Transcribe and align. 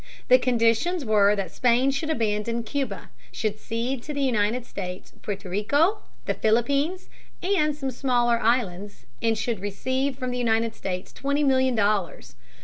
The 0.29 0.39
conditions 0.39 1.05
were 1.05 1.35
that 1.35 1.51
Spain 1.51 1.91
should 1.91 2.09
abandon 2.09 2.63
Cuba, 2.63 3.11
should 3.31 3.59
cede 3.59 4.01
to 4.01 4.15
the 4.15 4.23
United 4.23 4.65
States 4.65 5.13
Porto 5.21 5.47
Rico, 5.47 5.99
the 6.25 6.33
Philippines, 6.33 7.07
and 7.43 7.75
some 7.75 7.91
smaller 7.91 8.39
islands, 8.41 9.05
and 9.21 9.37
should 9.37 9.59
receive 9.59 10.17
from 10.17 10.31
the 10.31 10.39
United 10.39 10.73
States 10.73 11.13
twenty 11.13 11.43
million 11.43 11.75
dollars. 11.75 12.35